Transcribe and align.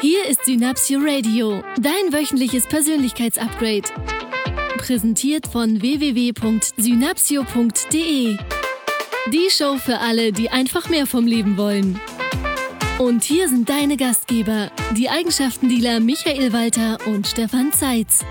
Hier 0.00 0.26
ist 0.26 0.44
Synapsio 0.44 1.00
Radio, 1.02 1.64
dein 1.76 2.12
wöchentliches 2.12 2.68
Persönlichkeitsupgrade. 2.68 3.88
Präsentiert 4.76 5.48
von 5.48 5.82
www.synapsio.de. 5.82 8.36
Die 9.32 9.50
Show 9.50 9.76
für 9.76 9.98
alle, 9.98 10.30
die 10.30 10.50
einfach 10.50 10.88
mehr 10.88 11.08
vom 11.08 11.26
Leben 11.26 11.56
wollen. 11.56 11.98
Und 12.98 13.24
hier 13.24 13.48
sind 13.48 13.68
deine 13.68 13.96
Gastgeber, 13.96 14.70
die 14.96 15.10
Eigenschaftendealer 15.10 15.98
Michael 15.98 16.52
Walter 16.52 16.98
und 17.06 17.26
Stefan 17.26 17.72
Zeitz. 17.72 18.24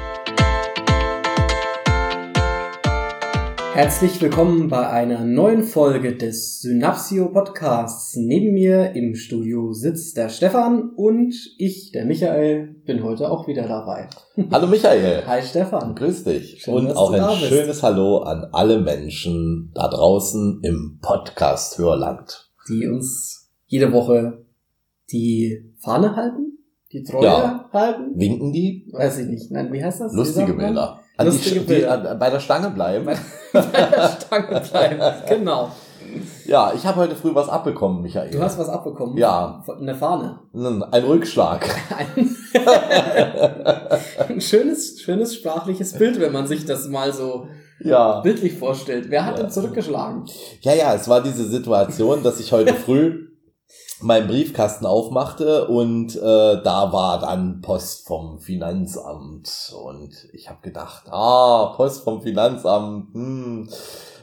Herzlich 3.78 4.20
willkommen 4.24 4.70
bei 4.70 4.90
einer 4.90 5.24
neuen 5.24 5.62
Folge 5.62 6.16
des 6.18 6.62
Synapsio 6.62 7.30
Podcasts. 7.30 8.16
Neben 8.16 8.56
mir 8.56 8.96
im 8.96 9.14
Studio 9.14 9.72
sitzt 9.72 10.18
der 10.18 10.30
Stefan 10.30 10.90
und 10.96 11.36
ich, 11.60 11.92
der 11.92 12.06
Michael, 12.06 12.74
bin 12.88 13.04
heute 13.04 13.30
auch 13.30 13.48
wieder 13.48 13.68
dabei. 13.68 14.10
Hallo 14.50 14.66
Michael. 14.66 15.22
Hi 15.28 15.44
Stefan. 15.44 15.94
Grüß 15.94 16.24
dich. 16.24 16.60
Schön, 16.60 16.74
und 16.74 16.92
auch 16.98 17.12
ein 17.14 17.36
schönes 17.38 17.84
Hallo 17.84 18.18
an 18.24 18.48
alle 18.52 18.82
Menschen 18.82 19.72
da 19.76 19.88
draußen 19.90 20.62
im 20.64 20.98
Podcast-Hörland. 21.00 22.50
Die 22.68 22.88
uns 22.88 23.52
jede 23.68 23.94
Woche 23.94 24.44
die 25.12 25.72
Fahne 25.78 26.16
halten? 26.16 26.58
Die 26.92 27.04
Treue 27.04 27.26
Ja. 27.26 27.70
halten? 27.72 28.18
Winken 28.20 28.52
die? 28.52 28.90
Weiß 28.92 29.20
ich 29.20 29.28
nicht. 29.28 29.52
Nein, 29.52 29.72
wie 29.72 29.84
heißt 29.84 30.02
das? 30.02 30.14
Lustige? 30.14 30.54
Bilder. 30.56 31.00
An 31.16 31.28
Lustige 31.28 31.60
die, 31.60 31.66
die 31.68 31.74
Bilder. 31.74 32.12
an, 32.12 32.18
bei 32.18 32.32
der 32.32 32.40
Stange 32.40 32.72
bleiben. 32.72 33.08
Bei 33.54 33.62
der 33.62 34.10
Stange 34.10 34.62
bleiben. 34.62 35.02
Genau. 35.28 35.72
Ja, 36.46 36.72
ich 36.74 36.86
habe 36.86 37.02
heute 37.02 37.16
früh 37.16 37.36
was 37.36 37.50
abbekommen, 37.50 38.02
Michael. 38.02 38.32
Du 38.32 38.42
hast 38.42 38.58
was 38.58 38.70
abbekommen? 38.70 39.18
Ja. 39.18 39.64
Eine 39.80 39.94
Fahne. 39.96 40.40
Ein 40.54 41.04
Rückschlag. 41.04 41.68
Ein, 41.98 42.36
ein 44.30 44.42
schönes, 44.42 45.02
schönes 45.02 45.36
sprachliches 45.36 45.94
Bild, 45.94 46.20
wenn 46.20 46.32
man 46.32 46.48
sich 46.48 46.66
das 46.66 46.88
mal 46.88 47.12
so 47.14 47.48
ja. 47.80 48.22
bildlich 48.22 48.54
vorstellt. 48.58 49.08
Wer 49.10 49.26
hat 49.26 49.38
Ja. 49.38 49.44
denn 49.44 49.52
zurückgeschlagen? 49.52 50.26
Ja, 50.62 50.74
ja, 50.74 50.94
es 50.94 51.08
war 51.08 51.22
diese 51.22 51.46
Situation, 51.46 52.24
dass 52.24 52.40
ich 52.40 52.52
heute 52.52 52.74
früh 52.74 53.28
meinen 54.02 54.28
Briefkasten 54.28 54.86
aufmachte 54.86 55.68
und 55.68 56.16
äh, 56.16 56.20
da 56.62 56.94
war 56.94 57.20
dann 57.20 57.62
Post 57.62 58.08
vom 58.08 58.40
Finanzamt 58.40 59.74
und 59.84 60.28
ich 60.34 60.50
habe 60.50 60.62
gedacht, 60.62 61.06
ah, 61.10 61.74
Post 61.76 62.04
vom 62.04 62.22
Finanzamt, 62.22 63.14
hm, 63.14 63.70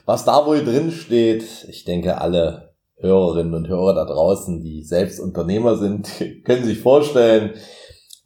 was 0.06 0.24
da 0.24 0.46
wohl 0.46 0.64
drin 0.64 0.90
steht. 0.92 1.66
Ich 1.68 1.84
denke, 1.84 2.20
alle 2.20 2.74
Hörerinnen 2.98 3.54
und 3.54 3.68
Hörer 3.68 3.94
da 3.94 4.04
draußen, 4.04 4.62
die 4.62 4.82
selbst 4.84 5.18
Unternehmer 5.18 5.76
sind, 5.76 6.08
können 6.44 6.64
sich 6.64 6.80
vorstellen, 6.80 7.54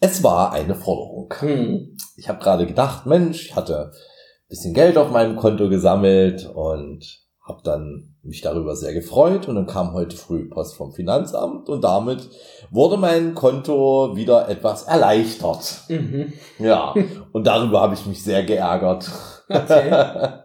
es 0.01 0.23
war 0.23 0.53
eine 0.53 0.75
Forderung. 0.75 1.33
Hm. 1.39 1.97
Ich 2.17 2.29
habe 2.29 2.41
gerade 2.41 2.67
gedacht, 2.67 3.07
Mensch, 3.07 3.47
ich 3.47 3.57
hatte 3.57 3.87
ein 3.87 4.49
bisschen 4.49 4.75
Geld 4.75 4.97
auf 4.97 5.11
meinem 5.11 5.37
Konto 5.37 5.69
gesammelt 5.69 6.49
und 6.55 7.28
habe 7.49 7.63
dann 7.65 8.15
mich 8.23 8.43
darüber 8.43 8.77
sehr 8.77 8.93
gefreut 8.93 9.49
und 9.49 9.55
dann 9.55 9.67
kam 9.67 9.95
heute 9.95 10.17
früh 10.17 10.49
Post 10.49 10.77
vom 10.77 10.93
Finanzamt 10.93 11.69
und 11.69 11.83
damit 11.83 12.29
wurde 12.71 12.99
mein 12.99 13.35
Konto 13.35 14.15
wieder 14.17 14.49
etwas 14.49 14.83
erleichtert. 14.85 15.85
Mhm. 15.89 16.33
Ja, 16.59 16.95
und 17.33 17.47
darüber 17.47 17.81
habe 17.81 17.95
ich 17.95 18.05
mich 18.07 18.23
sehr 18.23 18.45
geärgert. 18.45 19.11
Okay. 19.49 19.91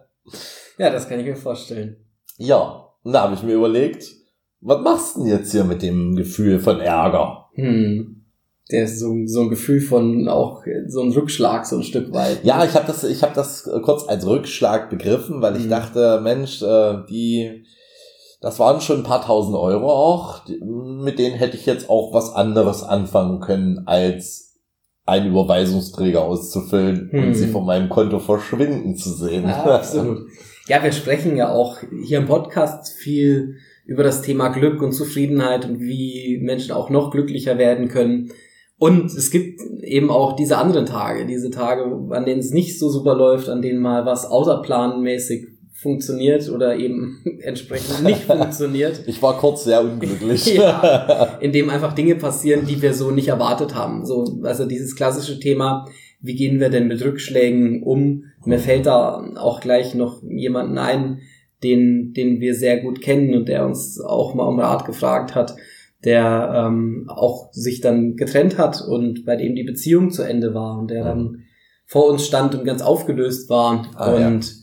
Ja, 0.76 0.90
das 0.90 1.08
kann 1.08 1.20
ich 1.20 1.26
mir 1.26 1.36
vorstellen. 1.36 1.98
ja, 2.36 2.88
und 3.04 3.12
da 3.12 3.22
habe 3.22 3.34
ich 3.34 3.42
mir 3.44 3.52
überlegt, 3.54 4.06
was 4.60 4.80
machst 4.82 5.14
du 5.14 5.20
denn 5.20 5.28
jetzt 5.28 5.52
hier 5.52 5.62
mit 5.62 5.82
dem 5.82 6.16
Gefühl 6.16 6.58
von 6.58 6.80
Ärger? 6.80 7.48
Hm. 7.54 8.23
Der 8.70 8.84
ist 8.84 8.98
so, 8.98 9.12
so 9.26 9.42
ein 9.42 9.50
Gefühl 9.50 9.80
von 9.80 10.26
auch 10.28 10.62
so 10.88 11.02
ein 11.02 11.12
Rückschlag 11.12 11.66
so 11.66 11.76
ein 11.76 11.82
Stück 11.82 12.12
weit. 12.14 12.44
Ja, 12.44 12.64
ich 12.64 12.74
habe 12.74 12.86
das, 12.86 13.04
ich 13.04 13.22
habe 13.22 13.34
das 13.34 13.66
äh, 13.66 13.80
kurz 13.80 14.08
als 14.08 14.26
Rückschlag 14.26 14.88
begriffen, 14.88 15.42
weil 15.42 15.56
ich 15.56 15.64
Mhm. 15.66 15.70
dachte, 15.70 16.20
Mensch, 16.22 16.62
äh, 16.62 16.94
die, 17.10 17.64
das 18.40 18.58
waren 18.58 18.80
schon 18.80 18.98
ein 18.98 19.02
paar 19.04 19.22
tausend 19.24 19.54
Euro 19.56 19.90
auch, 19.92 20.42
mit 20.48 21.18
denen 21.18 21.34
hätte 21.36 21.56
ich 21.58 21.66
jetzt 21.66 21.90
auch 21.90 22.14
was 22.14 22.32
anderes 22.34 22.82
anfangen 22.82 23.40
können, 23.40 23.82
als 23.86 24.54
einen 25.06 25.28
Überweisungsträger 25.30 26.22
auszufüllen 26.24 27.10
Mhm. 27.12 27.22
und 27.24 27.34
sie 27.34 27.48
von 27.48 27.66
meinem 27.66 27.90
Konto 27.90 28.18
verschwinden 28.18 28.96
zu 28.96 29.10
sehen. 29.12 29.44
Ja, 29.44 29.62
absolut. 29.76 30.26
Ja, 30.68 30.82
wir 30.82 30.92
sprechen 30.92 31.36
ja 31.36 31.50
auch 31.52 31.76
hier 32.06 32.16
im 32.16 32.26
Podcast 32.26 32.88
viel 32.94 33.56
über 33.84 34.02
das 34.02 34.22
Thema 34.22 34.48
Glück 34.48 34.80
und 34.80 34.92
Zufriedenheit 34.92 35.66
und 35.66 35.78
wie 35.80 36.38
Menschen 36.42 36.72
auch 36.72 36.88
noch 36.88 37.10
glücklicher 37.10 37.58
werden 37.58 37.88
können. 37.88 38.30
Und 38.84 39.06
es 39.06 39.30
gibt 39.30 39.62
eben 39.82 40.10
auch 40.10 40.36
diese 40.36 40.58
anderen 40.58 40.84
Tage, 40.84 41.24
diese 41.24 41.48
Tage, 41.48 41.84
an 42.10 42.26
denen 42.26 42.40
es 42.40 42.50
nicht 42.50 42.78
so 42.78 42.90
super 42.90 43.14
läuft, 43.14 43.48
an 43.48 43.62
denen 43.62 43.80
mal 43.80 44.04
was 44.04 44.26
außerplanmäßig 44.26 45.46
funktioniert 45.72 46.50
oder 46.50 46.76
eben 46.76 47.24
entsprechend 47.40 48.04
nicht 48.04 48.20
funktioniert. 48.26 49.02
Ich 49.06 49.22
war 49.22 49.38
kurz 49.38 49.64
sehr 49.64 49.82
unglücklich. 49.82 50.54
Ja. 50.54 51.38
in 51.40 51.52
dem 51.52 51.70
einfach 51.70 51.94
Dinge 51.94 52.16
passieren, 52.16 52.66
die 52.66 52.82
wir 52.82 52.92
so 52.92 53.10
nicht 53.10 53.28
erwartet 53.28 53.74
haben. 53.74 54.04
So, 54.04 54.40
also 54.42 54.66
dieses 54.66 54.94
klassische 54.94 55.40
Thema, 55.40 55.86
wie 56.20 56.34
gehen 56.34 56.60
wir 56.60 56.68
denn 56.68 56.86
mit 56.86 57.02
Rückschlägen 57.02 57.82
um? 57.84 58.24
Mir 58.44 58.58
fällt 58.58 58.84
da 58.84 59.32
auch 59.36 59.60
gleich 59.62 59.94
noch 59.94 60.22
jemanden 60.22 60.76
ein, 60.76 61.22
den, 61.62 62.12
den 62.12 62.38
wir 62.38 62.54
sehr 62.54 62.80
gut 62.82 63.00
kennen 63.00 63.32
und 63.32 63.48
der 63.48 63.64
uns 63.64 63.98
auch 63.98 64.34
mal 64.34 64.44
um 64.44 64.60
Rat 64.60 64.84
gefragt 64.84 65.34
hat, 65.34 65.56
der 66.04 66.52
ähm, 66.66 67.06
auch 67.08 67.52
sich 67.52 67.80
dann 67.80 68.16
getrennt 68.16 68.58
hat 68.58 68.82
und 68.86 69.24
bei 69.24 69.36
dem 69.36 69.54
die 69.54 69.64
Beziehung 69.64 70.10
zu 70.10 70.22
Ende 70.22 70.54
war 70.54 70.78
und 70.78 70.90
der 70.90 71.04
dann 71.04 71.38
vor 71.86 72.08
uns 72.08 72.26
stand 72.26 72.54
und 72.54 72.64
ganz 72.64 72.82
aufgelöst 72.82 73.48
war 73.50 73.86
Ah, 73.96 74.18
ja. 74.18 74.26
und 74.28 74.54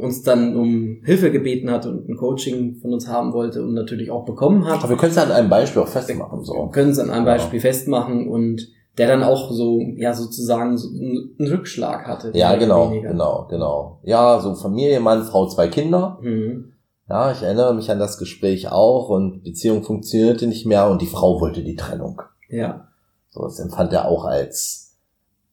uns 0.00 0.22
dann 0.22 0.56
um 0.56 1.02
Hilfe 1.04 1.30
gebeten 1.30 1.70
hat 1.70 1.84
und 1.84 2.08
ein 2.08 2.16
Coaching 2.16 2.76
von 2.76 2.92
uns 2.94 3.06
haben 3.06 3.34
wollte 3.34 3.62
und 3.62 3.74
natürlich 3.74 4.10
auch 4.10 4.24
bekommen 4.24 4.64
hat. 4.66 4.78
Aber 4.80 4.88
wir 4.90 4.96
können 4.96 5.12
es 5.12 5.18
an 5.18 5.30
einem 5.30 5.50
Beispiel 5.50 5.82
auch 5.82 5.88
festmachen. 5.88 6.38
Wir 6.40 6.44
So. 6.44 6.66
können 6.68 6.90
es 6.90 6.98
an 6.98 7.10
einem 7.10 7.26
Ja. 7.26 7.32
Beispiel 7.34 7.60
festmachen 7.60 8.28
und 8.28 8.66
der 8.96 9.08
dann 9.08 9.22
auch 9.22 9.52
so, 9.52 9.80
ja, 9.96 10.12
sozusagen 10.14 10.76
so 10.78 10.88
einen 10.88 11.34
Rückschlag 11.38 12.06
hatte. 12.06 12.32
Ja, 12.34 12.56
genau, 12.56 12.90
weniger. 12.90 13.10
genau, 13.10 13.46
genau. 13.48 14.00
Ja, 14.04 14.40
so 14.40 14.54
Familie, 14.54 15.00
Mann, 15.00 15.22
Frau, 15.22 15.46
zwei 15.46 15.68
Kinder. 15.68 16.18
Mhm. 16.22 16.72
Ja, 17.08 17.32
ich 17.32 17.42
erinnere 17.42 17.74
mich 17.74 17.90
an 17.90 17.98
das 17.98 18.18
Gespräch 18.18 18.70
auch 18.70 19.08
und 19.08 19.42
Beziehung 19.42 19.82
funktionierte 19.82 20.46
nicht 20.46 20.66
mehr 20.66 20.88
und 20.90 21.00
die 21.00 21.06
Frau 21.06 21.40
wollte 21.40 21.62
die 21.64 21.76
Trennung. 21.76 22.20
Ja, 22.50 22.88
So, 23.30 23.42
das 23.44 23.58
empfand 23.58 23.92
er 23.92 24.06
auch 24.06 24.24
als 24.24 24.96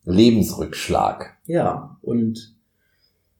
Lebensrückschlag. 0.03 1.37
ja. 1.45 1.97
Und 2.01 2.53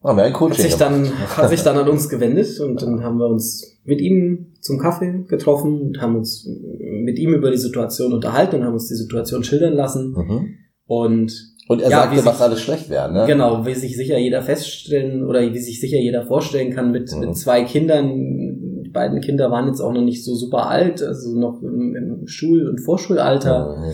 Haben 0.04 0.18
wir 0.18 0.24
ein 0.24 0.34
hat 0.40 0.56
sich 0.56 0.76
dann, 0.76 1.12
hat 1.38 1.50
sich 1.50 1.64
dann 1.64 1.78
an 1.78 1.90
uns 1.90 2.10
gewendet 2.10 2.60
und 2.60 2.82
dann 2.82 3.04
haben 3.04 3.18
wir 3.18 3.28
uns 3.28 3.78
mit 3.84 4.02
ihm 4.02 4.54
zum 4.62 4.80
Kaffee 4.80 5.24
getroffen 5.28 5.82
und 5.82 6.02
haben 6.02 6.16
uns 6.16 6.48
mit 6.80 7.20
ihm 7.20 7.34
über 7.34 7.52
die 7.52 7.58
Situation 7.58 8.14
unterhalten 8.14 8.58
und 8.58 8.66
haben 8.66 8.74
uns 8.74 8.88
die 8.88 8.96
Situation 8.96 9.44
schildern 9.44 9.74
lassen. 9.74 10.12
Mhm. 10.12 10.58
Und 10.88 11.32
Und 11.68 11.82
er 11.82 11.90
Ja, 11.90 12.02
sagte, 12.02 12.18
sich- 12.18 12.26
was 12.28 12.42
alles 12.42 12.62
schlecht 12.62 12.90
wäre, 12.92 13.12
ne? 13.12 13.24
Genau, 13.26 13.66
wie 13.66 13.74
sich 13.74 13.98
sicher 13.98 14.20
jeder 14.20 14.44
feststellen 14.44 15.26
oder 15.26 15.42
wie 15.52 15.58
sich 15.60 15.82
sicher 15.82 15.98
jeder 15.98 16.24
vorstellen 16.28 16.72
kann 16.74 16.92
mit, 16.92 17.12
Mhm. 17.12 17.22
mit 17.22 17.38
zwei 17.38 17.64
Kindern. 17.64 18.84
Die 18.84 18.92
beiden 18.94 19.20
Kinder 19.20 19.50
waren 19.50 19.68
jetzt 19.68 19.82
auch 19.82 19.92
noch 19.92 20.04
nicht 20.04 20.24
so 20.24 20.36
super 20.36 20.68
alt, 20.70 21.02
also 21.02 21.36
noch 21.36 21.62
im, 21.64 21.96
im 21.96 22.28
Schul- 22.28 22.68
und 22.70 22.80
Vorschulalter. 22.86 23.78
Mhm. 23.80 23.92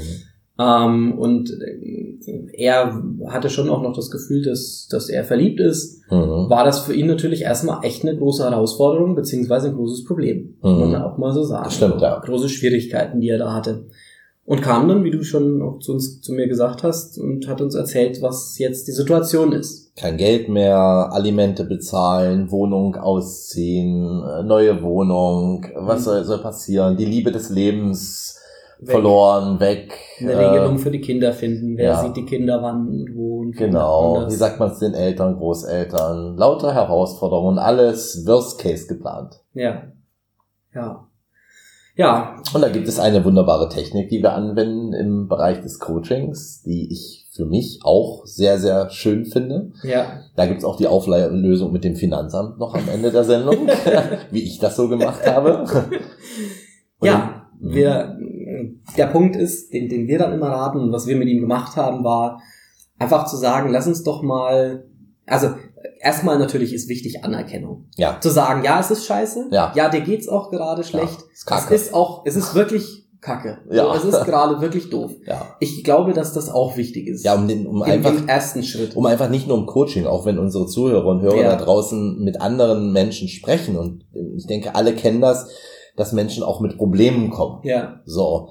Ähm, 0.60 1.18
und 1.18 1.50
äh, 1.50 2.44
er 2.54 3.02
hatte 3.28 3.50
schon 3.50 3.70
auch 3.70 3.82
noch 3.82 3.96
das 3.96 4.12
Gefühl, 4.12 4.44
dass, 4.44 4.88
dass 4.92 5.10
er 5.10 5.24
verliebt 5.24 5.60
ist. 5.62 6.02
Mhm. 6.12 6.50
War 6.50 6.66
das 6.66 6.80
für 6.82 6.94
ihn 6.94 7.08
natürlich 7.08 7.44
erstmal 7.44 7.84
echt 7.86 8.04
eine 8.06 8.18
große 8.18 8.44
Herausforderung, 8.44 9.16
beziehungsweise 9.16 9.70
ein 9.70 9.76
großes 9.76 10.04
Problem. 10.04 10.56
Muss 10.62 10.74
Mhm. 10.74 10.92
man 10.92 11.02
auch 11.04 11.18
mal 11.18 11.32
so 11.32 11.44
sagen. 11.44 11.64
Das 11.64 11.76
stimmt, 11.76 12.02
ja. 12.02 12.20
Große 12.20 12.50
Schwierigkeiten, 12.50 13.22
die 13.22 13.30
er 13.30 13.38
da 13.40 13.54
hatte. 13.54 13.86
Und 14.52 14.62
kam 14.62 14.90
dann, 14.90 15.06
wie 15.06 15.12
du 15.12 15.24
schon 15.24 15.62
auch 15.62 15.80
zu 15.80 15.94
uns, 15.94 16.20
zu 16.20 16.34
mir 16.34 16.46
gesagt 16.46 16.84
hast, 16.84 17.18
und 17.18 17.48
hat 17.48 17.62
uns 17.62 17.74
erzählt, 17.74 18.22
was 18.22 18.58
jetzt 18.58 18.86
die 18.86 18.92
Situation 18.92 19.54
ist. 19.54 19.96
Kein 19.96 20.18
Geld 20.18 20.50
mehr, 20.50 20.76
Alimente 21.14 21.64
bezahlen, 21.64 22.52
Wohnung 22.52 22.98
ausziehen, 22.98 24.22
äh, 24.22 24.44
neue 24.44 24.84
Wohnung, 24.84 25.66
was 25.76 26.02
Mhm. 26.02 26.04
soll, 26.04 26.24
soll 26.26 26.40
passieren? 26.40 26.98
Die 26.98 27.06
Liebe 27.06 27.32
des 27.32 27.50
Lebens 27.50 28.38
Weg. 28.80 28.92
verloren, 28.92 29.62
weg. 29.62 29.94
Eine 30.20 30.34
äh, 30.34 30.46
Regelung 30.46 30.80
für 30.80 30.92
die 30.92 31.00
Kinder 31.00 31.32
finden. 31.32 31.78
Wer 31.78 31.86
ja. 31.86 32.04
sieht 32.04 32.18
die 32.18 32.26
Kinder 32.26 32.62
wann 32.62 32.90
und 32.90 33.16
wo 33.16 33.40
und 33.40 33.56
Genau, 33.56 34.26
wie 34.28 34.36
sagt 34.36 34.60
man 34.60 34.72
es 34.72 34.80
den 34.80 34.94
Eltern, 34.94 35.38
Großeltern? 35.38 36.36
Lauter 36.36 36.74
Herausforderungen, 36.74 37.58
alles 37.58 38.26
Worst 38.28 38.60
Case 38.60 38.86
geplant. 38.86 39.40
Ja. 39.54 39.84
Ja. 40.76 41.08
Ja. 41.96 42.38
Und 42.54 42.62
da 42.62 42.70
gibt 42.70 42.88
es 42.88 43.00
eine 43.00 43.24
wunderbare 43.26 43.70
Technik, 43.70 44.10
die 44.10 44.22
wir 44.22 44.34
anwenden 44.34 44.94
im 44.94 45.28
Bereich 45.28 45.62
des 45.62 45.80
Coachings, 45.80 46.62
die 46.64 46.92
ich 46.92 47.28
für 47.32 47.46
mich 47.46 47.80
auch 47.84 48.26
sehr, 48.26 48.58
sehr 48.60 48.90
schön 48.90 49.26
finde. 49.26 49.72
Ja. 49.84 50.22
Da 50.36 50.46
gibt's 50.46 50.66
auch 50.66 50.78
die 50.78 50.88
Auflösung 50.88 51.72
mit 51.72 51.84
dem 51.84 51.96
Finanzamt 51.96 52.60
noch 52.60 52.76
am 52.76 52.88
Ende 52.90 53.12
der 53.12 53.24
Sendung, 53.24 53.68
wie 54.32 54.44
ich 54.44 54.60
das 54.60 54.76
so 54.76 54.88
gemacht 54.88 55.26
habe. 55.26 55.60
Und 55.60 55.70
Ja. 57.02 57.38
Wir 57.64 58.18
der 58.98 59.08
Punkt 59.08 59.36
ist, 59.36 59.74
den, 59.74 59.90
den 59.90 60.08
wir 60.08 60.20
dann 60.20 60.34
immer 60.34 60.50
raten 60.50 60.80
und 60.80 60.92
was 60.92 61.08
wir 61.08 61.16
mit 61.16 61.28
ihm 61.28 61.42
gemacht 61.42 61.76
haben, 61.76 62.04
war 62.04 62.42
einfach 63.00 63.26
zu 63.26 63.38
sagen, 63.38 63.70
lass 63.72 63.88
uns 63.88 64.04
doch 64.04 64.22
mal, 64.22 64.86
also 65.26 65.52
erstmal 66.02 66.38
natürlich 66.40 66.74
ist 66.74 66.90
wichtig 66.90 67.24
Anerkennung. 67.24 67.86
Ja. 67.96 68.18
Zu 68.20 68.30
sagen, 68.30 68.64
ja, 68.64 68.80
es 68.80 68.92
ist 68.92 69.06
scheiße, 69.06 69.48
Ja. 69.52 69.72
ja 69.76 69.90
dir 69.90 70.02
geht's 70.02 70.28
auch 70.28 70.50
gerade 70.52 70.84
schlecht. 70.84 71.20
Ja, 71.22 71.26
ist 71.34 71.46
kacke. 71.46 71.74
Es 71.76 71.82
ist 71.84 71.94
auch, 71.94 72.24
es 72.26 72.36
ist 72.36 72.56
wirklich 72.56 73.08
kacke. 73.22 73.60
Ja. 73.70 73.94
Es 73.96 74.04
ist 74.04 74.26
gerade 74.26 74.62
wirklich 74.62 74.90
doof. 74.90 75.12
Ja. 75.26 75.56
Ich 75.60 75.84
glaube, 75.84 76.14
dass 76.14 76.34
das 76.34 76.50
auch 76.50 76.76
wichtig 76.78 77.08
ist. 77.08 77.24
Ja, 77.24 77.36
um, 77.36 77.48
den, 77.48 77.68
um 77.68 77.78
Im, 77.78 77.84
einfach 77.84 78.14
Im 78.18 78.28
ersten 78.28 78.64
Schritt. 78.64 78.96
um 78.96 79.06
einfach 79.06 79.30
nicht 79.30 79.48
nur 79.48 79.58
im 79.58 79.68
Coaching, 79.68 80.08
auch 80.08 80.26
wenn 80.26 80.40
unsere 80.40 80.66
Zuhörer 80.66 81.06
und 81.06 81.22
Hörer 81.22 81.38
Ja. 81.42 81.56
da 81.56 81.64
draußen 81.64 82.20
mit 82.24 82.42
anderen 82.42 82.92
Menschen 82.92 83.28
sprechen 83.28 83.78
und 83.78 84.06
ich 84.38 84.48
denke, 84.48 84.74
alle 84.76 84.94
kennen 84.96 85.22
das, 85.22 85.50
dass 85.98 86.14
Menschen 86.14 86.42
auch 86.44 86.62
mit 86.62 86.78
Problemen 86.78 87.30
kommen. 87.30 87.60
ja. 87.64 88.00
So. 88.06 88.50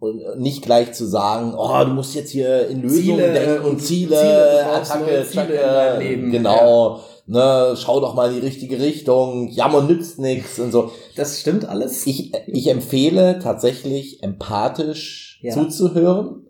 Und 0.00 0.38
nicht 0.38 0.62
gleich 0.62 0.92
zu 0.92 1.06
sagen, 1.06 1.54
oh, 1.56 1.84
du 1.84 1.90
musst 1.90 2.14
jetzt 2.14 2.30
hier 2.30 2.68
in 2.68 2.82
Lösungen 2.82 3.02
Ziele, 3.18 3.32
denken 3.32 3.64
äh, 3.64 3.68
und 3.68 3.82
Ziele, 3.82 4.16
Ziele, 4.16 4.64
brauchst 4.64 4.92
Attacke, 4.92 5.20
Attacke, 5.20 6.30
genau, 6.30 7.00
ne, 7.26 7.74
schau 7.76 7.98
doch 7.98 8.14
mal 8.14 8.28
in 8.28 8.40
die 8.40 8.46
richtige 8.46 8.78
Richtung, 8.78 9.48
Jammer 9.48 9.82
nützt 9.82 10.20
nix 10.20 10.60
und 10.60 10.70
so. 10.70 10.92
Das 11.16 11.40
stimmt 11.40 11.68
alles. 11.68 12.06
Ich, 12.06 12.32
ich 12.46 12.68
empfehle 12.68 13.40
tatsächlich 13.40 14.22
empathisch 14.22 15.40
Ja. 15.42 15.52
zuzuhören. 15.52 16.46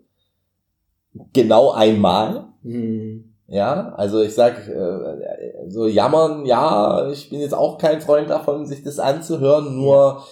Genau 1.33 1.71
einmal. 1.71 2.49
Hm. 2.63 3.33
Ja, 3.47 3.93
also 3.95 4.21
ich 4.21 4.35
sag, 4.35 4.67
äh, 4.67 5.69
so 5.69 5.87
jammern, 5.87 6.45
ja, 6.45 7.09
ich 7.09 7.31
bin 7.31 7.39
jetzt 7.39 7.55
auch 7.55 7.79
kein 7.79 7.99
Freund 7.99 8.29
davon, 8.29 8.67
sich 8.67 8.83
das 8.83 8.99
anzuhören, 8.99 9.75
nur 9.75 10.23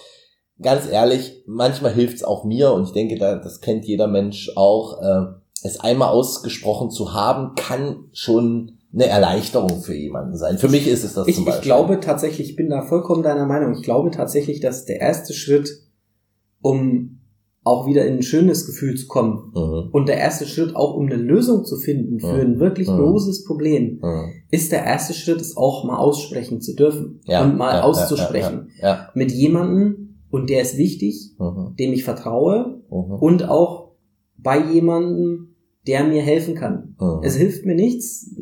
ganz 0.60 0.88
ehrlich, 0.90 1.42
manchmal 1.46 1.92
hilft's 1.92 2.24
auch 2.24 2.44
mir 2.44 2.72
und 2.72 2.84
ich 2.84 2.92
denke, 2.92 3.18
da, 3.18 3.36
das 3.36 3.60
kennt 3.60 3.84
jeder 3.84 4.06
Mensch 4.06 4.50
auch, 4.56 5.00
äh, 5.02 5.26
es 5.62 5.80
einmal 5.80 6.08
ausgesprochen 6.10 6.90
zu 6.90 7.14
haben, 7.14 7.54
kann 7.56 8.04
schon 8.12 8.72
eine 8.92 9.06
Erleichterung 9.06 9.80
für 9.82 9.94
jemanden 9.94 10.36
sein. 10.36 10.56
Für 10.58 10.68
mich 10.68 10.86
ist 10.86 11.04
es 11.04 11.14
das 11.14 11.26
Ich, 11.28 11.34
zum 11.34 11.42
ich 11.44 11.50
Beispiel. 11.50 11.64
glaube 11.64 12.00
tatsächlich, 12.00 12.50
ich 12.50 12.56
bin 12.56 12.70
da 12.70 12.82
vollkommen 12.82 13.22
deiner 13.22 13.44
Meinung. 13.46 13.72
Ich 13.74 13.82
glaube 13.82 14.10
tatsächlich, 14.10 14.60
dass 14.60 14.84
der 14.86 15.00
erste 15.00 15.34
Schritt, 15.34 15.68
um 16.62 17.18
auch 17.64 17.86
wieder 17.86 18.06
in 18.06 18.14
ein 18.14 18.22
schönes 18.22 18.64
Gefühl 18.66 18.94
zu 18.96 19.06
kommen 19.08 19.52
Mhm. 19.54 19.90
und 19.92 20.08
der 20.08 20.16
erste 20.16 20.46
Schritt 20.46 20.74
auch, 20.74 20.94
um 20.94 21.06
eine 21.06 21.16
Lösung 21.16 21.64
zu 21.66 21.76
finden 21.76 22.18
für 22.18 22.32
Mhm. 22.32 22.40
ein 22.54 22.60
wirklich 22.60 22.88
Mhm. 22.88 22.96
großes 22.98 23.44
Problem, 23.44 23.98
Mhm. 24.00 24.32
ist 24.50 24.72
der 24.72 24.84
erste 24.84 25.12
Schritt, 25.12 25.40
es 25.40 25.56
auch 25.56 25.84
mal 25.84 25.98
aussprechen 25.98 26.62
zu 26.62 26.74
dürfen 26.74 27.20
Ja, 27.26 27.42
und 27.44 27.58
mal 27.58 27.74
ja, 27.74 27.82
auszusprechen. 27.82 28.70
Ja, 28.80 29.10
Mit 29.14 29.32
jemandem, 29.32 30.07
und 30.30 30.50
der 30.50 30.62
ist 30.62 30.76
wichtig. 30.78 31.34
Mhm. 31.38 31.74
dem 31.78 31.92
ich 31.92 32.04
vertraue 32.04 32.80
Mhm. 32.90 33.14
und 33.20 33.48
auch 33.48 33.92
bei 34.36 34.58
jemandem, 34.72 35.54
der 35.86 36.04
mir 36.04 36.22
helfen 36.22 36.54
kann. 36.54 36.94
Mhm. 37.00 37.20
Es 37.22 37.36
hilft 37.36 37.64
mir 37.66 37.74
nichts, 37.74 38.34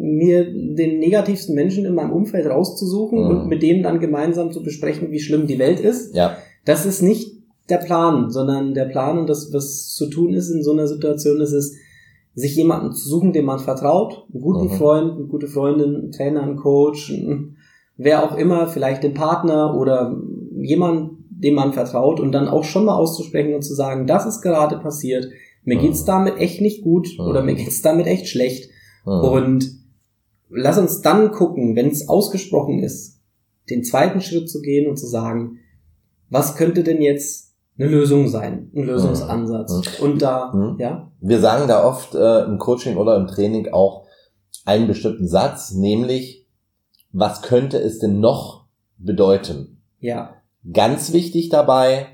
mir 0.00 0.44
den 0.52 0.98
negativsten 0.98 1.54
Menschen 1.54 1.84
in 1.84 1.94
meinem 1.94 2.12
Umfeld 2.12 2.46
rauszusuchen 2.46 3.18
Mhm. 3.22 3.26
und 3.30 3.48
mit 3.48 3.62
dem 3.62 3.82
dann 3.82 4.00
gemeinsam 4.00 4.50
zu 4.52 4.62
besprechen, 4.62 5.10
wie 5.10 5.20
schlimm 5.20 5.46
die 5.46 5.58
Welt 5.58 5.80
ist. 5.80 6.14
ja, 6.14 6.36
Das 6.64 6.84
ist 6.86 7.02
nicht 7.02 7.38
der 7.70 7.78
Plan, 7.78 8.30
sondern 8.30 8.74
der 8.74 8.86
Plan 8.86 9.18
und 9.18 9.28
das, 9.28 9.52
was 9.52 9.94
zu 9.94 10.08
tun 10.10 10.32
ist 10.34 10.50
in 10.50 10.62
so 10.62 10.72
einer 10.72 10.86
Situation, 10.86 11.40
ist 11.40 11.52
es, 11.52 11.76
sich 12.34 12.54
jemanden 12.56 12.92
zu 12.92 13.08
suchen, 13.08 13.32
dem 13.32 13.46
man 13.46 13.58
vertraut, 13.58 14.26
einen 14.32 14.42
guten 14.42 14.66
Mhm. 14.66 14.70
Freund, 14.70 15.12
eine 15.12 15.24
gute 15.26 15.48
Freundin, 15.48 15.94
einen 15.96 16.12
Trainer, 16.12 16.42
einen 16.42 16.56
Coach, 16.56 17.10
einen- 17.12 17.56
wer 17.96 18.22
auch 18.24 18.36
immer, 18.38 18.66
vielleicht 18.68 19.02
den 19.02 19.14
Partner 19.14 19.76
oder 19.78 20.20
jemand, 20.60 21.12
dem 21.40 21.54
man 21.54 21.72
vertraut 21.72 22.20
und 22.20 22.32
dann 22.32 22.48
auch 22.48 22.64
schon 22.64 22.84
mal 22.84 22.96
auszusprechen 22.96 23.54
und 23.54 23.62
zu 23.62 23.74
sagen, 23.74 24.06
das 24.06 24.26
ist 24.26 24.40
gerade 24.42 24.78
passiert, 24.78 25.28
mir 25.64 25.76
Mhm. 25.76 25.80
geht's 25.82 26.04
damit 26.04 26.38
echt 26.38 26.60
nicht 26.60 26.82
gut 26.82 27.08
Mhm. 27.18 27.24
oder 27.26 27.42
mir 27.42 27.54
geht's 27.54 27.82
damit 27.82 28.06
echt 28.06 28.28
schlecht 28.28 28.70
Mhm. 29.04 29.12
und 29.12 29.70
lass 30.50 30.78
uns 30.78 31.00
dann 31.02 31.30
gucken, 31.30 31.76
wenn 31.76 31.88
es 31.88 32.08
ausgesprochen 32.08 32.78
ist, 32.82 33.20
den 33.70 33.84
zweiten 33.84 34.20
Schritt 34.20 34.48
zu 34.50 34.60
gehen 34.62 34.88
und 34.88 34.96
zu 34.98 35.06
sagen, 35.06 35.58
was 36.30 36.56
könnte 36.56 36.82
denn 36.82 37.00
jetzt 37.02 37.54
eine 37.78 37.88
Lösung 37.88 38.26
sein, 38.28 38.70
ein 38.74 38.82
Lösungsansatz. 38.82 40.00
Und 40.00 40.20
da, 40.20 40.52
Mhm. 40.52 40.76
ja, 40.80 41.12
Wir 41.20 41.38
sagen 41.40 41.68
da 41.68 41.84
oft 41.84 42.14
äh, 42.14 42.44
im 42.44 42.58
Coaching 42.58 42.96
oder 42.96 43.16
im 43.16 43.26
Training 43.28 43.68
auch 43.72 44.06
einen 44.64 44.86
bestimmten 44.88 45.28
Satz, 45.28 45.72
nämlich, 45.72 46.46
was 47.12 47.42
könnte 47.42 47.78
es 47.78 47.98
denn 48.00 48.20
noch 48.20 48.66
bedeuten? 48.98 49.80
ja, 50.00 50.34
Ganz 50.72 51.12
wichtig 51.12 51.48
dabei 51.48 52.06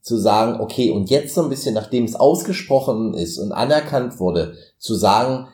zu 0.00 0.16
sagen, 0.16 0.60
okay, 0.60 0.90
und 0.90 1.10
jetzt 1.10 1.34
so 1.34 1.42
ein 1.42 1.50
bisschen, 1.50 1.74
nachdem 1.74 2.04
es 2.04 2.16
ausgesprochen 2.16 3.14
ist 3.14 3.38
und 3.38 3.52
anerkannt 3.52 4.18
wurde, 4.18 4.54
zu 4.78 4.94
sagen, 4.94 5.48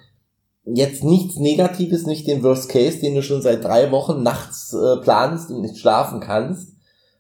jetzt 0.65 1.05
nichts 1.05 1.37
Negatives, 1.37 2.07
nicht 2.07 2.27
den 2.27 2.43
Worst 2.43 2.69
Case, 2.69 3.01
den 3.01 3.15
du 3.15 3.23
schon 3.23 3.43
seit 3.43 3.65
drei 3.65 3.91
Wochen 3.91 4.23
nachts 4.23 4.73
äh, 4.73 4.97
planst 4.99 5.51
und 5.51 5.63
nicht 5.63 5.79
schlafen 5.79 6.21
kannst, 6.21 6.77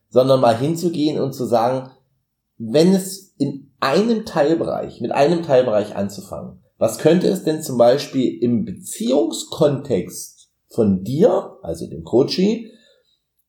sondern 0.08 0.40
mal 0.40 0.56
hinzugehen 0.56 1.20
und 1.20 1.32
zu 1.32 1.46
sagen, 1.46 1.90
wenn 2.58 2.94
es 2.94 3.34
in 3.38 3.72
einem 3.80 4.24
Teilbereich, 4.24 5.00
mit 5.00 5.12
einem 5.12 5.42
Teilbereich 5.42 5.94
anzufangen, 5.94 6.62
was 6.78 6.98
könnte 6.98 7.28
es 7.28 7.44
denn 7.44 7.62
zum 7.62 7.78
Beispiel 7.78 8.42
im 8.42 8.64
Beziehungskontext 8.64 10.50
von 10.68 11.04
dir, 11.04 11.56
also 11.62 11.86
dem 11.86 12.04
Coachie, 12.04 12.70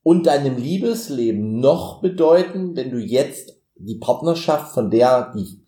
und 0.08 0.24
deinem 0.24 0.56
Liebesleben 0.56 1.60
noch 1.60 2.00
bedeuten, 2.00 2.74
wenn 2.74 2.90
du 2.90 2.96
jetzt 2.96 3.60
die 3.76 3.96
Partnerschaft, 3.96 4.72
von 4.72 4.90
der 4.90 5.34
die 5.36 5.60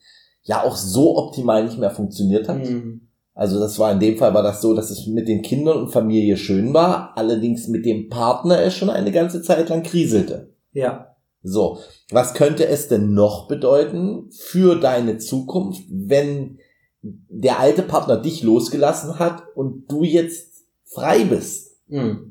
ja 0.45 0.65
auch 0.65 0.77
so 0.77 1.19
optimal 1.19 1.63
nicht 1.63 1.79
mehr 1.79 1.91
funktioniert 1.91 2.49
hat? 2.49 2.65
Mhm. 2.65 3.03
Also 3.35 3.61
das 3.61 3.79
war 3.79 3.93
in 3.93 4.01
dem 4.01 4.17
Fall 4.17 4.33
war 4.33 4.43
das 4.43 4.63
so, 4.63 4.73
dass 4.73 4.89
es 4.89 5.07
mit 5.07 5.29
den 5.29 5.43
Kindern 5.43 5.77
und 5.77 5.93
Familie 5.93 6.39
schön 6.39 6.73
war, 6.73 7.13
allerdings 7.19 7.69
mit 7.69 7.85
dem 7.85 8.09
Partner 8.09 8.63
es 8.63 8.73
schon 8.73 8.89
eine 8.89 9.13
ganze 9.13 9.43
Zeit 9.43 9.69
lang 9.69 9.83
kriselte. 9.83 10.55
ja, 10.73 11.15
So, 11.43 11.77
was 12.11 12.33
könnte 12.33 12.67
es 12.67 12.89
denn 12.89 13.13
noch 13.13 13.47
bedeuten 13.47 14.31
für 14.31 14.81
deine 14.81 15.19
Zukunft, 15.19 15.83
wenn 15.91 16.57
der 17.03 17.61
alte 17.61 17.83
Partner 17.83 18.17
dich 18.17 18.43
losgelassen 18.43 19.19
hat 19.19 19.43
und 19.55 19.85
du 19.93 20.03
jetzt 20.03 20.65
frei 20.87 21.25
bist? 21.25 21.77
Mhm. 21.89 22.30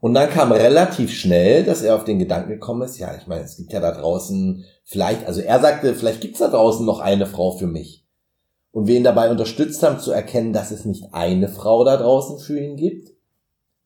Und 0.00 0.14
dann 0.14 0.30
kam 0.30 0.52
relativ 0.52 1.12
schnell, 1.12 1.64
dass 1.64 1.82
er 1.82 1.96
auf 1.96 2.04
den 2.04 2.20
Gedanken 2.20 2.50
gekommen 2.50 2.82
ist, 2.82 2.98
ja, 2.98 3.16
ich 3.16 3.26
meine, 3.26 3.42
es 3.42 3.56
gibt 3.56 3.72
ja 3.72 3.80
da 3.80 3.90
draußen 3.90 4.64
vielleicht, 4.84 5.26
also 5.26 5.40
er 5.40 5.60
sagte, 5.60 5.94
vielleicht 5.94 6.20
gibt's 6.20 6.38
da 6.38 6.48
draußen 6.48 6.86
noch 6.86 7.00
eine 7.00 7.26
Frau 7.26 7.52
für 7.52 7.66
mich. 7.66 8.06
Und 8.70 8.86
wir 8.86 8.96
ihn 8.96 9.04
dabei 9.04 9.30
unterstützt 9.30 9.82
haben 9.82 9.98
zu 9.98 10.12
erkennen, 10.12 10.52
dass 10.52 10.70
es 10.70 10.84
nicht 10.84 11.12
eine 11.12 11.48
Frau 11.48 11.84
da 11.84 11.96
draußen 11.96 12.38
für 12.38 12.60
ihn 12.60 12.76
gibt, 12.76 13.10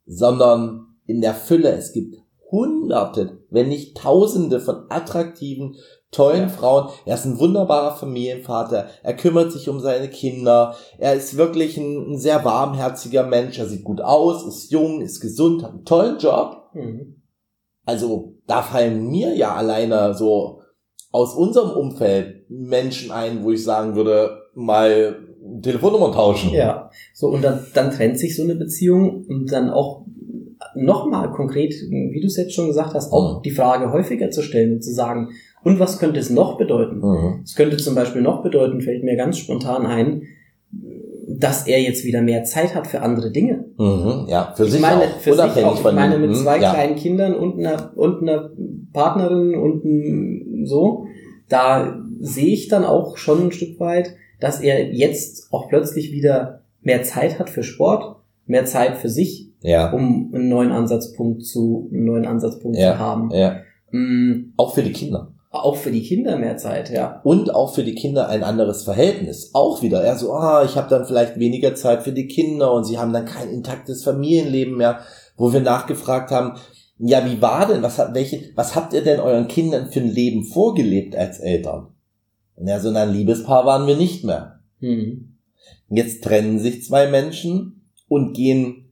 sondern 0.04 0.96
in 1.06 1.22
der 1.22 1.34
Fülle, 1.34 1.70
es 1.72 1.92
gibt 1.92 2.16
hunderte, 2.50 3.38
wenn 3.48 3.68
nicht 3.68 3.96
tausende 3.96 4.60
von 4.60 4.84
attraktiven, 4.90 5.76
tollen 6.12 6.42
Ja. 6.42 6.48
Frauen. 6.48 6.88
Er 7.06 7.14
ist 7.16 7.24
ein 7.24 7.38
wunderbarer 7.40 7.96
Familienvater. 7.96 8.86
Er 9.02 9.14
kümmert 9.14 9.50
sich 9.50 9.68
um 9.68 9.80
seine 9.80 10.08
Kinder. 10.08 10.76
Er 10.98 11.14
ist 11.14 11.36
wirklich 11.36 11.76
ein, 11.76 12.12
ein 12.12 12.18
sehr 12.18 12.44
warmherziger 12.44 13.24
Mensch. 13.24 13.58
Er 13.58 13.66
sieht 13.66 13.82
gut 13.82 14.00
aus, 14.00 14.46
ist 14.46 14.70
jung, 14.70 15.00
ist 15.00 15.20
gesund, 15.20 15.62
hat 15.64 15.72
einen 15.72 15.84
tollen 15.84 16.18
Job. 16.18 16.68
Mhm. 16.74 17.22
Also 17.84 18.34
da 18.46 18.62
fallen 18.62 19.08
mir 19.10 19.34
ja 19.34 19.54
alleine 19.54 20.14
so 20.14 20.60
aus 21.10 21.34
unserem 21.34 21.70
Umfeld 21.70 22.48
Menschen 22.48 23.10
ein, 23.10 23.42
wo 23.42 23.50
ich 23.50 23.64
sagen 23.64 23.96
würde, 23.96 24.38
mal 24.54 25.16
Telefonnummern 25.62 26.12
tauschen. 26.12 26.50
Ja, 26.52 26.90
so 27.14 27.26
und 27.28 27.42
dann, 27.42 27.66
dann 27.74 27.90
trennt 27.90 28.18
sich 28.18 28.36
so 28.36 28.44
eine 28.44 28.54
Beziehung 28.54 29.24
und 29.26 29.50
dann 29.50 29.70
auch 29.70 30.04
nochmal 30.74 31.30
konkret, 31.32 31.74
wie 31.74 32.20
du 32.20 32.26
es 32.26 32.36
jetzt 32.36 32.54
schon 32.54 32.68
gesagt 32.68 32.94
hast, 32.94 33.12
auch 33.12 33.38
Mhm. 33.38 33.42
die 33.42 33.50
Frage 33.50 33.92
häufiger 33.92 34.30
zu 34.30 34.42
stellen 34.42 34.74
und 34.74 34.82
zu 34.84 34.92
sagen, 34.92 35.30
und 35.64 35.78
was 35.80 35.98
könnte 35.98 36.20
es 36.20 36.30
noch 36.30 36.58
bedeuten? 36.58 36.98
Mhm. 36.98 37.40
Es 37.44 37.54
könnte 37.54 37.76
zum 37.76 37.94
Beispiel 37.94 38.22
noch 38.22 38.42
bedeuten, 38.42 38.80
fällt 38.80 39.04
mir 39.04 39.16
ganz 39.16 39.38
spontan 39.38 39.86
ein, 39.86 40.22
dass 41.28 41.66
er 41.66 41.80
jetzt 41.80 42.04
wieder 42.04 42.20
mehr 42.22 42.44
Zeit 42.44 42.74
hat 42.74 42.86
für 42.86 43.00
andere 43.02 43.30
Dinge. 43.30 43.64
Mhm. 43.78 44.26
Ja, 44.28 44.52
für 44.56 44.64
ich 44.64 44.72
sich 44.72 44.80
meine, 44.80 45.02
auch. 45.02 45.18
für 45.18 45.32
sich 45.32 45.42
unabhängig 45.42 45.66
auch. 45.70 45.76
Ich 45.86 45.92
meine, 45.94 46.18
mit 46.18 46.30
Mhm. 46.30 46.34
zwei 46.34 46.58
ja. 46.60 46.72
kleinen 46.72 46.96
Kindern 46.96 47.34
und 47.34 47.58
einer, 47.58 47.92
und 47.96 48.22
einer 48.22 48.50
Partnerin 48.92 49.54
und 49.54 50.66
so, 50.66 51.06
da 51.48 52.00
sehe 52.20 52.52
ich 52.52 52.68
dann 52.68 52.84
auch 52.84 53.16
schon 53.16 53.46
ein 53.46 53.52
Stück 53.52 53.78
weit, 53.80 54.14
dass 54.40 54.60
er 54.60 54.92
jetzt 54.92 55.52
auch 55.52 55.68
plötzlich 55.68 56.12
wieder 56.12 56.62
mehr 56.82 57.02
Zeit 57.02 57.38
hat 57.38 57.48
für 57.50 57.62
Sport, 57.62 58.16
mehr 58.46 58.64
Zeit 58.64 58.96
für 58.98 59.08
sich, 59.08 59.48
Ja, 59.62 59.92
um 59.92 60.32
einen 60.34 60.48
neuen 60.48 60.72
Ansatzpunkt 60.72 61.44
zu, 61.44 61.88
einen 61.92 62.04
neuen 62.04 62.26
Ansatzpunkt 62.26 62.76
Ja. 62.76 62.92
zu 62.94 62.98
haben. 62.98 63.30
ja. 63.32 63.56
Mm, 63.92 64.52
Auch 64.56 64.74
für 64.74 64.82
die 64.82 64.92
Kinder. 64.92 65.32
Auch 65.52 65.76
für 65.76 65.90
die 65.90 66.02
Kinder 66.02 66.38
mehr 66.38 66.56
Zeit, 66.56 66.90
ja. 66.90 67.20
Und 67.24 67.54
auch 67.54 67.74
für 67.74 67.84
die 67.84 67.94
Kinder 67.94 68.28
ein 68.28 68.42
anderes 68.42 68.84
Verhältnis. 68.84 69.50
Auch 69.52 69.82
wieder. 69.82 70.02
Er 70.02 70.16
so, 70.16 70.32
ah, 70.32 70.64
ich 70.64 70.76
habe 70.76 70.88
dann 70.88 71.04
vielleicht 71.04 71.38
weniger 71.38 71.74
Zeit 71.74 72.02
für 72.02 72.12
die 72.12 72.26
Kinder 72.26 72.72
und 72.72 72.84
sie 72.84 72.98
haben 72.98 73.12
dann 73.12 73.26
kein 73.26 73.50
intaktes 73.50 74.02
Familienleben 74.02 74.78
mehr, 74.78 75.00
wo 75.36 75.52
wir 75.52 75.60
nachgefragt 75.60 76.30
haben, 76.30 76.58
ja, 76.98 77.26
wie 77.26 77.42
war 77.42 77.66
denn, 77.66 77.82
was, 77.82 77.98
hat, 77.98 78.14
welche, 78.14 78.52
was 78.54 78.74
habt 78.74 78.94
ihr 78.94 79.02
denn 79.02 79.20
euren 79.20 79.48
Kindern 79.48 79.90
für 79.90 80.00
ein 80.00 80.10
Leben 80.10 80.44
vorgelebt 80.44 81.14
als 81.16 81.38
Eltern? 81.38 81.88
Ja, 82.56 82.80
so 82.80 82.90
ein 82.90 83.12
Liebespaar 83.12 83.66
waren 83.66 83.86
wir 83.86 83.96
nicht 83.96 84.24
mehr. 84.24 84.60
Mhm. 84.80 85.36
Jetzt 85.90 86.24
trennen 86.24 86.60
sich 86.60 86.84
zwei 86.84 87.10
Menschen 87.10 87.90
und 88.08 88.34
gehen 88.34 88.88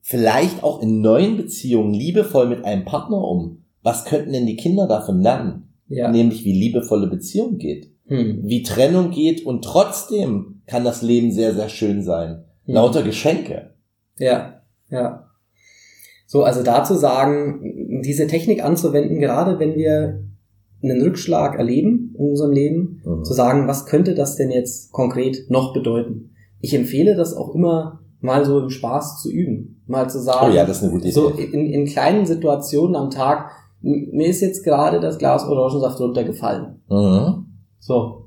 vielleicht 0.00 0.64
auch 0.64 0.82
in 0.82 1.00
neuen 1.00 1.36
Beziehungen 1.36 1.94
liebevoll 1.94 2.48
mit 2.48 2.64
einem 2.64 2.84
Partner 2.84 3.18
um. 3.18 3.64
Was 3.82 4.04
könnten 4.04 4.32
denn 4.32 4.46
die 4.46 4.56
Kinder 4.56 4.86
davon 4.86 5.20
lernen? 5.20 5.72
Ja. 5.88 6.10
Nämlich 6.10 6.44
wie 6.44 6.52
liebevolle 6.52 7.08
Beziehung 7.08 7.58
geht. 7.58 7.90
Mhm. 8.06 8.40
Wie 8.44 8.62
Trennung 8.62 9.10
geht 9.10 9.44
und 9.46 9.64
trotzdem 9.64 10.62
kann 10.66 10.84
das 10.84 11.02
Leben 11.02 11.32
sehr, 11.32 11.54
sehr 11.54 11.68
schön 11.68 12.02
sein. 12.02 12.44
Mhm. 12.66 12.74
Lauter 12.74 13.02
Geschenke. 13.02 13.74
Ja, 14.18 14.62
ja. 14.90 15.26
So, 16.26 16.44
also 16.44 16.62
dazu 16.62 16.94
sagen, 16.94 18.00
diese 18.04 18.26
Technik 18.28 18.62
anzuwenden, 18.64 19.18
gerade 19.18 19.58
wenn 19.58 19.74
wir 19.74 20.22
einen 20.82 21.02
Rückschlag 21.02 21.56
erleben 21.58 22.14
in 22.18 22.30
unserem 22.30 22.52
Leben, 22.52 23.02
Mhm. 23.04 23.24
zu 23.24 23.34
sagen, 23.34 23.66
was 23.66 23.86
könnte 23.86 24.14
das 24.14 24.36
denn 24.36 24.50
jetzt 24.50 24.92
konkret 24.92 25.46
noch 25.50 25.72
bedeuten? 25.74 26.30
Ich 26.60 26.74
empfehle 26.74 27.16
das 27.16 27.34
auch 27.34 27.54
immer 27.54 28.00
mal 28.20 28.44
so 28.44 28.60
im 28.60 28.70
Spaß 28.70 29.22
zu 29.22 29.30
üben. 29.30 29.82
Mal 29.86 30.08
zu 30.08 30.20
sagen, 30.20 30.50
Oh 30.52 30.54
ja, 30.54 30.64
das 30.64 30.76
ist 30.78 30.82
eine 30.84 30.92
gute 30.92 31.04
Idee. 31.04 31.12
so 31.14 31.30
in, 31.30 31.66
in 31.66 31.86
kleinen 31.86 32.26
Situationen 32.26 32.94
am 32.94 33.10
Tag, 33.10 33.50
mir 33.82 34.28
ist 34.28 34.40
jetzt 34.40 34.64
gerade 34.64 35.00
das 35.00 35.18
Glas 35.18 35.44
Orangensaft 35.44 36.00
runtergefallen. 36.00 36.82
Mhm. 36.88 37.46
So, 37.78 38.19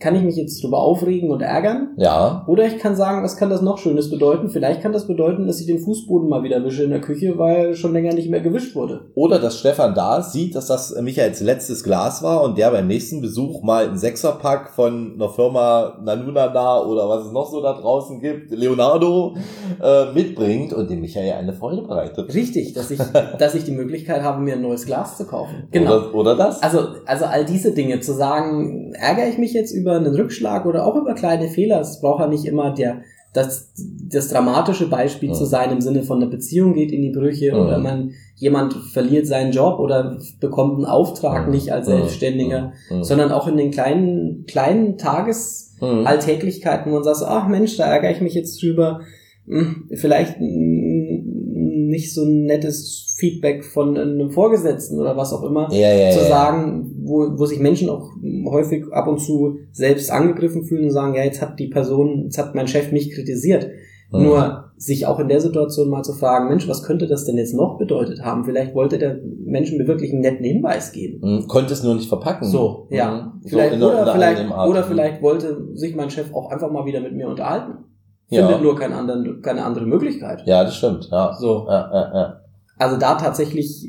kann 0.00 0.16
ich 0.16 0.22
mich 0.22 0.36
jetzt 0.36 0.62
drüber 0.62 0.78
aufregen 0.78 1.30
und 1.30 1.42
ärgern? 1.42 1.94
Ja. 1.96 2.44
Oder 2.46 2.66
ich 2.66 2.78
kann 2.78 2.96
sagen, 2.96 3.22
was 3.22 3.36
kann 3.36 3.50
das 3.50 3.62
noch 3.62 3.78
Schönes 3.78 4.10
bedeuten? 4.10 4.50
Vielleicht 4.50 4.82
kann 4.82 4.92
das 4.92 5.06
bedeuten, 5.06 5.46
dass 5.46 5.60
ich 5.60 5.66
den 5.66 5.78
Fußboden 5.78 6.28
mal 6.28 6.42
wieder 6.42 6.64
wische 6.64 6.82
in 6.84 6.90
der 6.90 7.00
Küche, 7.00 7.38
weil 7.38 7.74
schon 7.74 7.92
länger 7.92 8.12
nicht 8.12 8.28
mehr 8.28 8.40
gewischt 8.40 8.74
wurde. 8.74 9.10
Oder 9.14 9.38
dass 9.38 9.58
Stefan 9.58 9.94
da 9.94 10.22
sieht, 10.22 10.54
dass 10.54 10.66
das 10.66 10.94
Michaels 11.00 11.40
letztes 11.40 11.84
Glas 11.84 12.22
war 12.22 12.42
und 12.42 12.58
der 12.58 12.70
beim 12.70 12.86
nächsten 12.86 13.20
Besuch 13.20 13.62
mal 13.62 13.86
einen 13.86 13.98
Sechserpack 13.98 14.70
von 14.70 15.14
einer 15.14 15.28
Firma 15.28 15.98
Nanunana 16.02 16.82
oder 16.82 17.08
was 17.08 17.26
es 17.26 17.32
noch 17.32 17.50
so 17.50 17.62
da 17.62 17.74
draußen 17.74 18.20
gibt, 18.20 18.50
Leonardo, 18.50 19.36
äh, 19.82 20.12
mitbringt 20.12 20.72
und 20.72 20.90
dem 20.90 21.00
Michael 21.00 21.32
eine 21.32 21.52
Freude 21.52 21.82
bereitet. 21.82 22.34
Richtig, 22.34 22.72
dass 22.72 22.90
ich, 22.90 22.98
dass 23.38 23.54
ich 23.54 23.64
die 23.64 23.72
Möglichkeit 23.72 24.22
habe, 24.22 24.40
mir 24.40 24.54
ein 24.54 24.62
neues 24.62 24.86
Glas 24.86 25.16
zu 25.16 25.26
kaufen. 25.26 25.68
Genau. 25.70 25.96
Oder, 25.96 26.14
oder 26.14 26.36
das? 26.36 26.62
Also, 26.62 26.80
also 27.06 27.26
all 27.26 27.44
diese 27.44 27.72
Dinge 27.72 28.00
zu 28.00 28.12
sagen, 28.12 28.92
ärgere 28.94 29.28
ich 29.28 29.38
mich 29.38 29.51
jetzt 29.54 29.72
über 29.72 29.92
einen 29.96 30.14
Rückschlag 30.14 30.66
oder 30.66 30.86
auch 30.86 30.96
über 30.96 31.14
kleine 31.14 31.48
Fehler. 31.48 31.80
Es 31.80 32.00
braucht 32.00 32.20
ja 32.20 32.26
nicht 32.26 32.44
immer 32.44 32.72
der, 32.74 33.02
das, 33.32 33.72
das 34.10 34.28
dramatische 34.28 34.88
Beispiel 34.88 35.30
Mhm. 35.30 35.34
zu 35.34 35.44
sein 35.46 35.70
im 35.72 35.80
Sinne 35.80 36.02
von 36.02 36.20
eine 36.20 36.30
Beziehung 36.30 36.74
geht 36.74 36.92
in 36.92 37.02
die 37.02 37.10
Brüche 37.10 37.52
Mhm. 37.54 37.60
oder 37.60 37.78
man, 37.78 38.10
jemand 38.36 38.74
verliert 38.74 39.26
seinen 39.26 39.52
Job 39.52 39.78
oder 39.78 40.18
bekommt 40.40 40.76
einen 40.76 40.84
Auftrag 40.86 41.46
Mhm. 41.46 41.52
nicht 41.54 41.72
als. 41.72 41.86
Selbstständiger, 41.86 42.72
sondern 43.00 43.32
auch 43.32 43.48
in 43.48 43.56
den 43.56 43.70
kleinen, 43.70 44.44
kleinen 44.46 44.98
Tages, 44.98 45.76
Mhm. 45.80 46.06
Alltäglichkeiten, 46.06 46.92
wo 46.92 46.96
man 46.96 47.04
sagt, 47.04 47.22
ach 47.26 47.48
Mensch, 47.48 47.76
da 47.76 47.84
ärgere 47.86 48.10
ich 48.12 48.20
mich 48.20 48.34
jetzt 48.34 48.62
drüber. 48.62 49.00
Hm, 49.48 49.88
Vielleicht 49.94 50.38
mm, 50.40 51.21
nicht 51.88 52.14
so 52.14 52.24
ein 52.24 52.44
nettes 52.44 53.14
Feedback 53.16 53.64
von 53.64 53.96
einem 53.96 54.30
Vorgesetzten 54.30 54.98
oder 54.98 55.16
was 55.16 55.32
auch 55.32 55.42
immer. 55.42 55.72
ja, 55.72 55.92
ja, 55.92 56.10
zu 56.10 56.20
ja. 56.20 56.26
sagen, 56.26 56.90
wo, 57.04 57.38
wo 57.38 57.46
sich 57.46 57.60
Menschen 57.60 57.88
auch 57.88 58.10
häufig 58.46 58.84
ab 58.92 59.06
und 59.06 59.18
zu 59.18 59.58
selbst 59.70 60.10
angegriffen 60.10 60.64
fühlen 60.64 60.84
und 60.84 60.90
sagen, 60.90 61.14
ja, 61.14 61.22
jetzt 61.22 61.40
hat 61.40 61.58
die 61.58 61.68
Person, 61.68 62.24
jetzt 62.24 62.38
hat 62.38 62.54
mein 62.54 62.68
Chef 62.68 62.92
mich 62.92 63.10
kritisiert. 63.12 63.68
Mhm. 64.10 64.24
Nur 64.24 64.72
sich 64.76 65.06
auch 65.06 65.20
in 65.20 65.28
der 65.28 65.40
Situation 65.40 65.88
mal 65.88 66.02
zu 66.02 66.12
fragen, 66.12 66.48
Mensch, 66.48 66.68
was 66.68 66.82
könnte 66.82 67.06
das 67.06 67.24
denn 67.24 67.36
jetzt 67.36 67.54
noch 67.54 67.78
bedeutet 67.78 68.22
haben? 68.22 68.44
Vielleicht 68.44 68.74
wollte 68.74 68.98
der 68.98 69.20
Mensch 69.44 69.72
mir 69.72 69.86
wirklich 69.86 70.12
einen 70.12 70.22
netten 70.22 70.44
Hinweis 70.44 70.92
geben. 70.92 71.20
Mhm. 71.22 71.46
Konnte 71.46 71.72
es 71.72 71.82
nur 71.82 71.94
nicht 71.94 72.08
verpacken. 72.08 72.48
So, 72.48 72.88
ja. 72.90 73.32
Mhm. 73.34 73.48
Vielleicht, 73.48 73.70
so 73.70 73.76
in 73.76 73.82
in 73.82 73.88
oder, 73.88 74.02
einer 74.02 74.12
vielleicht, 74.12 74.68
oder 74.68 74.84
vielleicht 74.84 75.22
wollte 75.22 75.68
sich 75.74 75.94
mein 75.94 76.10
Chef 76.10 76.34
auch 76.34 76.50
einfach 76.50 76.70
mal 76.70 76.84
wieder 76.84 77.00
mit 77.00 77.14
mir 77.14 77.28
unterhalten. 77.28 77.84
Ja. 78.32 78.46
Findet 78.46 78.62
nur 78.62 78.76
keinen 78.76 78.92
anderen, 78.94 79.42
keine 79.42 79.64
andere 79.64 79.86
Möglichkeit. 79.86 80.42
Ja, 80.46 80.64
das 80.64 80.76
stimmt. 80.76 81.08
Ja. 81.10 81.34
So. 81.38 81.66
Ja, 81.68 81.90
ja, 81.92 82.14
ja. 82.14 82.40
Also 82.78 82.96
da 82.98 83.14
tatsächlich 83.16 83.86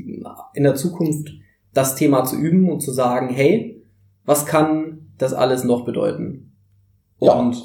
in 0.53 0.63
der 0.63 0.75
Zukunft 0.75 1.29
das 1.73 1.95
Thema 1.95 2.23
zu 2.25 2.35
üben 2.35 2.69
und 2.69 2.81
zu 2.81 2.91
sagen, 2.91 3.29
hey, 3.29 3.83
was 4.25 4.45
kann 4.45 5.07
das 5.17 5.33
alles 5.33 5.63
noch 5.63 5.85
bedeuten? 5.85 6.51
Ja. 7.19 7.33
Und 7.33 7.55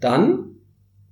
dann 0.00 0.50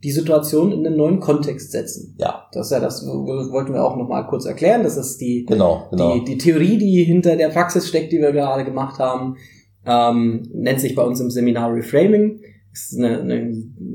die 0.05 0.11
Situation 0.11 0.73
in 0.73 0.85
einen 0.85 0.97
neuen 0.97 1.21
Kontext 1.21 1.71
setzen. 1.71 2.17
Ja. 2.19 2.47
Das 2.53 2.67
ist 2.67 2.73
ja 2.73 2.81
das, 2.81 3.07
wo- 3.07 3.25
wollten 3.53 3.73
wir 3.73 3.85
auch 3.85 3.97
nochmal 3.97 4.27
kurz 4.27 4.45
erklären. 4.47 4.83
Das 4.83 4.97
ist 4.97 5.21
die, 5.21 5.45
Genau, 5.47 5.87
genau. 5.91 6.15
die, 6.19 6.25
die 6.25 6.39
Theorie, 6.39 6.77
die 6.77 7.05
hinter 7.05 7.37
der 7.37 7.51
Praxis 7.51 7.89
steckt, 7.89 8.13
die 8.13 8.19
wir 8.21 8.33
gerade 8.33 8.65
gemacht 8.65 8.99
haben. 8.99 9.37
Ähm, 9.87 10.43
nennt 10.53 10.81
sich 10.81 10.95
bei 10.97 11.03
uns 11.05 11.21
im 11.21 11.31
Seminar 11.31 11.73
Reframing. 11.73 12.41
Ist 12.73 12.99
eine, 12.99 13.21
eine 13.21 13.53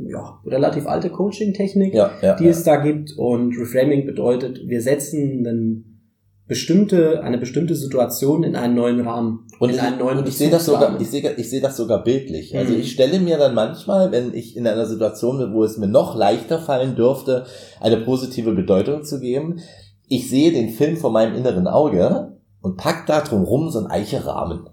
ja, 0.10 0.40
relativ 0.46 0.88
alte 0.88 1.10
Coaching-Technik 1.10 1.94
ja, 1.94 2.12
ja, 2.22 2.36
die 2.36 2.48
es 2.48 2.64
da 2.64 2.78
gibt. 2.78 3.14
Und 3.18 3.58
Reframing 3.58 4.06
bedeutet, 4.06 4.62
wir 4.68 4.82
setzen 4.82 5.46
einen 5.46 5.94
bestimmte, 6.48 7.24
eine 7.24 7.38
bestimmte 7.38 7.76
Situation 7.76 8.44
in 8.44 8.56
einen 8.56 8.76
neuen 8.76 9.02
Rahmen. 9.02 9.48
Und 9.60 9.70
in 9.70 9.76
ich, 9.76 9.82
einen 9.82 10.00
neuen 10.00 10.20
und 10.20 10.28
ich 10.28 10.38
sehe 10.38 10.50
das 10.50 10.66
sogar, 10.66 11.00
ich 11.00 11.10
sehe, 11.10 11.34
ich 11.36 11.50
sehe 11.50 11.62
das 11.62 11.76
sogar 11.76 12.04
bildlich. 12.04 12.58
Also 12.58 12.74
Mhm. 12.74 12.80
ich 12.80 12.92
stelle 12.92 13.20
mir 13.20 13.38
dann 13.38 13.54
manchmal, 13.54 14.12
wenn 14.12 14.34
ich 14.34 14.56
in 14.56 14.66
einer 14.66 14.86
Situation 14.86 15.38
bin, 15.40 15.54
wo 15.54 15.64
es 15.64 15.78
mir 15.78 15.88
noch 15.88 16.16
leichter 16.16 16.60
fallen 16.60 16.96
dürfte, 16.96 17.46
eine 17.82 17.98
positive 17.98 18.54
Bedeutung 18.54 19.04
zu 19.04 19.20
geben, 19.20 19.60
ich 20.08 20.30
sehe 20.30 20.52
den 20.52 20.70
Film 20.70 20.96
vor 20.96 21.12
meinem 21.12 21.36
inneren 21.36 21.68
Auge 21.68 22.38
und 22.62 22.78
pack 22.78 23.06
da 23.08 23.22
drumrum 23.22 23.70
so 23.70 23.80
einen 23.80 23.88
Eicherahmen. 23.88 24.70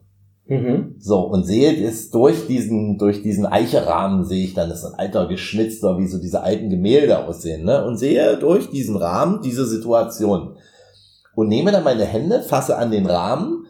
Mhm. 0.46 0.96
So, 0.98 1.20
und 1.20 1.44
sehe 1.44 1.82
es 1.86 2.10
durch 2.10 2.46
diesen, 2.46 2.98
durch 2.98 3.22
diesen 3.22 3.46
Eicherahmen 3.46 4.24
sehe 4.24 4.44
ich 4.44 4.54
dann, 4.54 4.68
das 4.68 4.80
ist 4.80 4.92
ein 4.92 4.98
alter 4.98 5.26
geschnitzter, 5.26 5.98
wie 5.98 6.06
so 6.06 6.18
diese 6.18 6.42
alten 6.42 6.68
Gemälde 6.68 7.24
aussehen, 7.26 7.64
ne? 7.64 7.84
Und 7.84 7.96
sehe 7.96 8.36
durch 8.36 8.68
diesen 8.70 8.96
Rahmen 8.96 9.40
diese 9.42 9.66
Situation. 9.66 10.56
Und 11.34 11.48
nehme 11.48 11.72
dann 11.72 11.84
meine 11.84 12.04
Hände, 12.04 12.42
fasse 12.42 12.76
an 12.76 12.90
den 12.90 13.06
Rahmen 13.06 13.66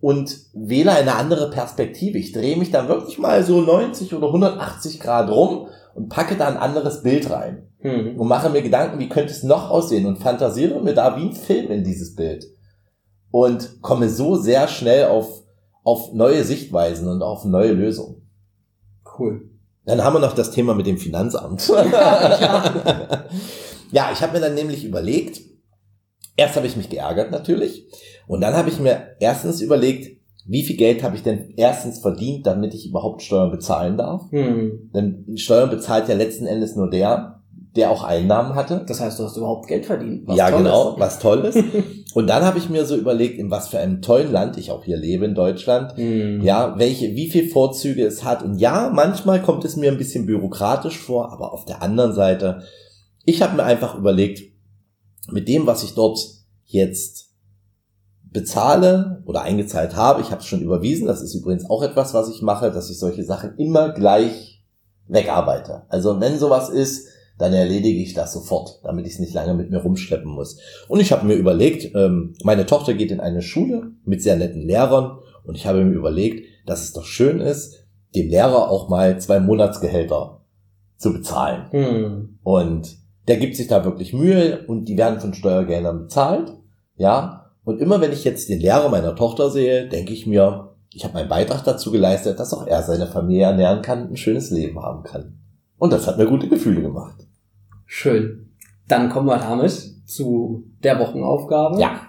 und 0.00 0.36
wähle 0.54 0.92
eine 0.92 1.14
andere 1.14 1.50
Perspektive. 1.50 2.18
Ich 2.18 2.32
drehe 2.32 2.56
mich 2.56 2.70
dann 2.70 2.88
wirklich 2.88 3.18
mal 3.18 3.44
so 3.44 3.60
90 3.60 4.14
oder 4.14 4.28
180 4.28 4.98
Grad 4.98 5.30
rum 5.30 5.68
und 5.94 6.08
packe 6.08 6.36
da 6.36 6.48
ein 6.48 6.56
anderes 6.56 7.02
Bild 7.02 7.30
rein. 7.30 7.68
Mhm. 7.82 8.18
Und 8.18 8.28
mache 8.28 8.50
mir 8.50 8.62
Gedanken, 8.62 8.98
wie 8.98 9.08
könnte 9.08 9.32
es 9.32 9.42
noch 9.42 9.70
aussehen 9.70 10.06
und 10.06 10.18
fantasiere 10.18 10.82
mir 10.82 10.94
da 10.94 11.16
wie 11.16 11.28
ein 11.28 11.32
Film 11.32 11.70
in 11.70 11.84
dieses 11.84 12.14
Bild. 12.14 12.44
Und 13.30 13.80
komme 13.80 14.08
so 14.08 14.36
sehr 14.36 14.66
schnell 14.68 15.06
auf, 15.06 15.42
auf 15.82 16.12
neue 16.12 16.44
Sichtweisen 16.44 17.08
und 17.08 17.22
auf 17.22 17.44
neue 17.44 17.72
Lösungen. 17.72 18.22
Cool. 19.18 19.50
Dann 19.86 20.04
haben 20.04 20.14
wir 20.14 20.20
noch 20.20 20.34
das 20.34 20.50
Thema 20.50 20.74
mit 20.74 20.86
dem 20.86 20.98
Finanzamt. 20.98 21.68
Ja. 21.68 22.74
ja, 23.92 24.10
ich 24.12 24.20
habe 24.20 24.34
mir 24.34 24.40
dann 24.40 24.54
nämlich 24.54 24.84
überlegt, 24.84 25.40
erst 26.36 26.56
habe 26.56 26.66
ich 26.66 26.76
mich 26.76 26.90
geärgert 26.90 27.30
natürlich 27.30 27.88
und 28.26 28.40
dann 28.40 28.54
habe 28.54 28.68
ich 28.68 28.78
mir 28.78 29.16
erstens 29.18 29.60
überlegt, 29.60 30.20
wie 30.46 30.62
viel 30.62 30.76
Geld 30.76 31.02
habe 31.02 31.16
ich 31.16 31.22
denn 31.22 31.52
erstens 31.56 31.98
verdient, 32.00 32.46
damit 32.46 32.74
ich 32.74 32.88
überhaupt 32.88 33.22
Steuern 33.22 33.50
bezahlen 33.50 33.96
darf? 33.96 34.30
Mhm. 34.30 34.90
Denn 34.94 35.36
Steuern 35.36 35.70
bezahlt 35.70 36.08
ja 36.08 36.14
letzten 36.14 36.46
Endes 36.46 36.76
nur 36.76 36.90
der, 36.90 37.42
der 37.76 37.90
auch 37.90 38.02
Einnahmen 38.02 38.54
hatte. 38.54 38.84
Das 38.86 39.00
heißt, 39.00 39.18
du 39.18 39.24
hast 39.24 39.36
überhaupt 39.36 39.68
Geld 39.68 39.86
verdient. 39.86 40.26
was 40.26 40.36
ja, 40.36 40.50
genau, 40.50 40.96
was 40.98 41.18
toll 41.18 41.44
ist. 41.44 41.56
Und 42.14 42.26
dann 42.26 42.44
habe 42.44 42.58
ich 42.58 42.68
mir 42.68 42.84
so 42.86 42.96
überlegt, 42.96 43.38
in 43.38 43.50
was 43.50 43.68
für 43.68 43.78
einem 43.78 44.02
tollen 44.02 44.32
Land 44.32 44.56
ich 44.58 44.70
auch 44.70 44.84
hier 44.84 44.96
lebe, 44.96 45.24
in 45.24 45.34
Deutschland, 45.34 45.96
Mhm. 45.96 46.42
ja, 46.42 46.76
welche, 46.78 47.14
wie 47.14 47.30
viel 47.30 47.48
Vorzüge 47.48 48.04
es 48.04 48.24
hat. 48.24 48.42
Und 48.42 48.56
ja, 48.58 48.90
manchmal 48.92 49.40
kommt 49.42 49.64
es 49.64 49.76
mir 49.76 49.90
ein 49.92 49.98
bisschen 49.98 50.26
bürokratisch 50.26 50.98
vor, 50.98 51.32
aber 51.32 51.52
auf 51.52 51.64
der 51.66 51.82
anderen 51.82 52.12
Seite, 52.14 52.62
ich 53.24 53.42
habe 53.42 53.56
mir 53.56 53.64
einfach 53.64 53.96
überlegt, 53.96 54.42
mit 55.30 55.46
dem, 55.46 55.66
was 55.66 55.84
ich 55.84 55.94
dort 55.94 56.18
jetzt 56.64 57.28
bezahle 58.32 59.22
oder 59.26 59.42
eingezahlt 59.42 59.96
habe, 59.96 60.20
ich 60.20 60.30
habe 60.30 60.40
es 60.40 60.46
schon 60.46 60.62
überwiesen, 60.62 61.06
das 61.06 61.20
ist 61.22 61.34
übrigens 61.34 61.68
auch 61.68 61.82
etwas, 61.82 62.14
was 62.14 62.28
ich 62.28 62.42
mache, 62.42 62.70
dass 62.70 62.90
ich 62.90 62.98
solche 62.98 63.24
Sachen 63.24 63.56
immer 63.56 63.90
gleich 63.90 64.62
wegarbeite. 65.08 65.82
Also 65.88 66.20
wenn 66.20 66.38
sowas 66.38 66.68
ist, 66.68 67.08
dann 67.38 67.52
erledige 67.52 68.00
ich 68.00 68.14
das 68.14 68.32
sofort, 68.32 68.80
damit 68.84 69.06
ich 69.06 69.14
es 69.14 69.18
nicht 69.18 69.34
lange 69.34 69.54
mit 69.54 69.70
mir 69.70 69.78
rumschleppen 69.78 70.30
muss. 70.30 70.58
Und 70.88 71.00
ich 71.00 71.12
habe 71.12 71.26
mir 71.26 71.34
überlegt, 71.34 71.94
ähm, 71.94 72.34
meine 72.44 72.66
Tochter 72.66 72.94
geht 72.94 73.10
in 73.10 73.20
eine 73.20 73.42
Schule 73.42 73.92
mit 74.04 74.22
sehr 74.22 74.36
netten 74.36 74.62
Lehrern 74.62 75.18
und 75.44 75.56
ich 75.56 75.66
habe 75.66 75.84
mir 75.84 75.94
überlegt, 75.94 76.46
dass 76.66 76.82
es 76.82 76.92
doch 76.92 77.04
schön 77.04 77.40
ist, 77.40 77.86
dem 78.14 78.28
Lehrer 78.28 78.70
auch 78.70 78.88
mal 78.88 79.18
zwei 79.20 79.40
Monatsgehälter 79.40 80.42
zu 80.96 81.12
bezahlen. 81.12 81.66
Mhm. 81.72 82.38
Und 82.42 82.98
der 83.26 83.38
gibt 83.38 83.56
sich 83.56 83.68
da 83.68 83.84
wirklich 83.84 84.12
Mühe 84.12 84.66
und 84.66 84.86
die 84.86 84.98
werden 84.98 85.20
von 85.20 85.34
Steuergeldern 85.34 86.00
bezahlt. 86.00 86.52
Ja. 86.96 87.52
Und 87.64 87.80
immer 87.80 88.00
wenn 88.00 88.12
ich 88.12 88.24
jetzt 88.24 88.48
den 88.48 88.60
Lehrer 88.60 88.88
meiner 88.88 89.14
Tochter 89.14 89.50
sehe, 89.50 89.88
denke 89.88 90.12
ich 90.12 90.26
mir, 90.26 90.74
ich 90.92 91.04
habe 91.04 91.14
meinen 91.14 91.28
Beitrag 91.28 91.62
dazu 91.64 91.92
geleistet, 91.92 92.40
dass 92.40 92.52
auch 92.52 92.66
er 92.66 92.82
seine 92.82 93.06
Familie 93.06 93.44
ernähren 93.44 93.82
kann 93.82 94.02
und 94.02 94.12
ein 94.12 94.16
schönes 94.16 94.50
Leben 94.50 94.80
haben 94.82 95.04
kann. 95.04 95.39
Und 95.80 95.94
das 95.94 96.06
hat 96.06 96.18
mir 96.18 96.26
gute 96.26 96.46
Gefühle 96.46 96.82
gemacht. 96.82 97.26
Schön. 97.86 98.50
Dann 98.86 99.08
kommen 99.08 99.26
wir 99.26 99.38
damit 99.38 99.72
zu 100.06 100.64
der 100.84 100.98
Wochenaufgabe. 101.00 101.80
Ja. 101.80 102.02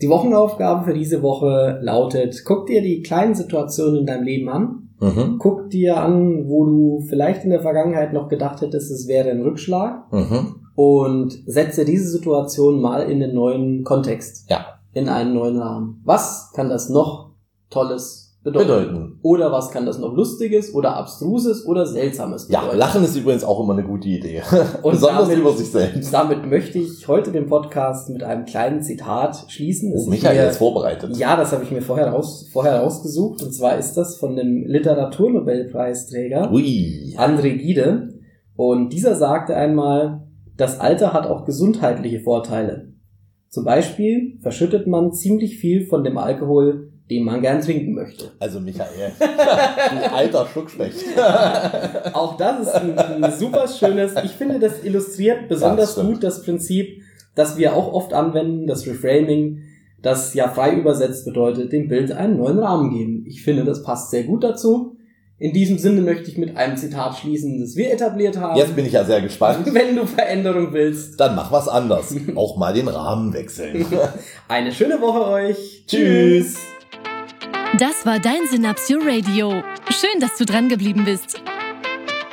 Die 0.00 0.08
Wochenaufgabe 0.08 0.86
für 0.86 0.94
diese 0.94 1.22
Woche 1.22 1.78
lautet, 1.82 2.42
guck 2.46 2.66
dir 2.66 2.80
die 2.80 3.02
kleinen 3.02 3.34
Situationen 3.34 4.00
in 4.00 4.06
deinem 4.06 4.24
Leben 4.24 4.48
an. 4.48 4.88
Mhm. 4.98 5.36
Guck 5.38 5.68
dir 5.68 5.98
an, 5.98 6.48
wo 6.48 6.64
du 6.64 7.00
vielleicht 7.06 7.44
in 7.44 7.50
der 7.50 7.60
Vergangenheit 7.60 8.14
noch 8.14 8.28
gedacht 8.28 8.62
hättest, 8.62 8.90
es 8.90 9.06
wäre 9.06 9.30
ein 9.30 9.42
Rückschlag. 9.42 10.10
Mhm. 10.10 10.56
Und 10.74 11.38
setze 11.46 11.84
diese 11.84 12.08
Situation 12.08 12.80
mal 12.80 13.10
in 13.10 13.20
den 13.20 13.34
neuen 13.34 13.84
Kontext. 13.84 14.48
Ja. 14.48 14.80
In 14.94 15.10
einen 15.10 15.34
neuen 15.34 15.58
Rahmen. 15.58 16.00
Was 16.04 16.50
kann 16.54 16.70
das 16.70 16.88
noch 16.88 17.32
Tolles 17.68 18.29
bedeuten? 18.42 18.66
Bedeuten. 18.68 19.18
Oder 19.22 19.52
was 19.52 19.70
kann 19.70 19.84
das 19.86 19.98
noch 19.98 20.14
Lustiges 20.14 20.74
oder 20.74 20.96
Abstruses 20.96 21.66
oder 21.66 21.84
Seltsames 21.86 22.48
Ja, 22.48 22.60
bedeuten? 22.60 22.78
Lachen 22.78 23.04
ist 23.04 23.16
übrigens 23.16 23.44
auch 23.44 23.62
immer 23.62 23.74
eine 23.74 23.84
gute 23.84 24.08
Idee. 24.08 24.42
Und 24.82 24.92
Besonders 24.92 25.22
damit- 25.28 25.38
über 25.38 25.52
sich 25.52 25.70
selbst. 25.70 26.12
Damit 26.12 26.46
möchte 26.48 26.78
ich 26.78 27.06
heute 27.06 27.32
den 27.32 27.46
Podcast 27.46 28.08
mit 28.10 28.22
einem 28.22 28.44
kleinen 28.46 28.82
Zitat 28.82 29.44
schließen. 29.48 29.92
das 29.92 30.02
Oh, 30.02 30.04
ich 30.04 30.10
Michael 30.10 30.44
mir- 30.44 30.50
ist 30.50 30.56
vorbereitet. 30.58 31.16
Ja, 31.16 31.36
das 31.36 31.52
habe 31.52 31.64
ich 31.64 31.70
mir 31.70 31.82
vorher, 31.82 32.08
raus, 32.08 32.48
vorher 32.52 32.80
rausgesucht. 32.80 33.42
Und 33.42 33.52
zwar 33.52 33.76
ist 33.78 33.94
das 33.94 34.16
von 34.16 34.36
dem 34.36 34.64
Literaturnobelpreisträger 34.66 36.50
Ui. 36.52 37.14
André 37.18 37.56
Gide. 37.56 38.08
Und 38.56 38.92
dieser 38.92 39.14
sagte 39.16 39.54
einmal, 39.56 40.26
das 40.56 40.80
Alter 40.80 41.12
hat 41.12 41.26
auch 41.26 41.44
gesundheitliche 41.44 42.20
Vorteile. 42.20 42.92
Zum 43.48 43.64
Beispiel 43.64 44.38
verschüttet 44.42 44.86
man 44.86 45.12
ziemlich 45.12 45.58
viel 45.58 45.86
von 45.86 46.04
dem 46.04 46.18
Alkohol, 46.18 46.89
den 47.10 47.24
man 47.24 47.42
gern 47.42 47.60
trinken 47.60 47.94
möchte. 47.94 48.30
Also 48.38 48.60
Michael, 48.60 49.12
du 49.18 50.12
alter 50.14 50.46
Schluckspecht. 50.46 51.04
Auch 52.12 52.36
das 52.36 52.68
ist 52.68 52.74
ein, 52.74 52.98
ein 52.98 53.32
super 53.32 53.66
schönes, 53.66 54.14
ich 54.24 54.30
finde, 54.30 54.60
das 54.60 54.84
illustriert 54.84 55.48
besonders 55.48 55.92
stimmt. 55.92 56.08
gut 56.08 56.24
das 56.24 56.44
Prinzip, 56.44 57.02
das 57.34 57.56
wir 57.56 57.74
auch 57.74 57.92
oft 57.92 58.12
anwenden, 58.12 58.66
das 58.66 58.86
Reframing, 58.86 59.62
das 60.02 60.34
ja 60.34 60.48
frei 60.48 60.74
übersetzt 60.74 61.24
bedeutet, 61.24 61.72
dem 61.72 61.88
Bild 61.88 62.12
einen 62.12 62.38
neuen 62.38 62.58
Rahmen 62.58 62.90
geben. 62.90 63.24
Ich 63.26 63.42
finde, 63.42 63.64
das 63.64 63.82
passt 63.82 64.10
sehr 64.10 64.24
gut 64.24 64.44
dazu. 64.44 64.96
In 65.38 65.52
diesem 65.52 65.78
Sinne 65.78 66.02
möchte 66.02 66.30
ich 66.30 66.36
mit 66.36 66.56
einem 66.56 66.76
Zitat 66.76 67.16
schließen, 67.16 67.60
das 67.60 67.74
wir 67.74 67.92
etabliert 67.92 68.36
haben. 68.36 68.58
Jetzt 68.58 68.76
bin 68.76 68.84
ich 68.84 68.92
ja 68.92 69.04
sehr 69.04 69.22
gespannt. 69.22 69.66
Wenn 69.74 69.96
du 69.96 70.06
Veränderung 70.06 70.72
willst. 70.72 71.18
Dann 71.18 71.34
mach 71.34 71.50
was 71.50 71.66
anders. 71.66 72.14
Auch 72.34 72.56
mal 72.58 72.74
den 72.74 72.88
Rahmen 72.88 73.32
wechseln. 73.32 73.86
Eine 74.48 74.70
schöne 74.70 75.00
Woche 75.00 75.26
euch. 75.26 75.84
Tschüss. 75.86 76.56
Das 77.80 78.04
war 78.04 78.18
dein 78.18 78.46
Synapsio 78.46 78.98
Radio. 79.02 79.64
Schön, 79.88 80.20
dass 80.20 80.36
du 80.36 80.44
dran 80.44 80.68
geblieben 80.68 81.06
bist. 81.06 81.40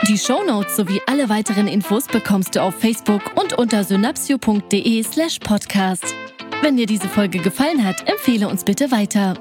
Die 0.10 0.18
Shownotes 0.18 0.75
sowie 0.75 1.00
alle 1.08 1.30
weiteren 1.30 1.70
Infos 1.70 2.08
bekommst 2.08 2.54
du 2.58 2.62
auf 2.62 2.75
Facebook 2.75 3.22
und 3.36 3.58
unter 3.58 3.86
synapsio.de 3.86 5.04
slash 5.04 5.39
podcast. 5.39 6.13
Wenn 6.62 6.75
dir 6.75 6.86
diese 6.86 7.08
Folge 7.08 7.39
gefallen 7.39 7.86
hat, 7.86 8.10
empfehle 8.10 8.50
uns 8.50 8.66
bitte 8.66 8.92
weiter. 8.92 9.36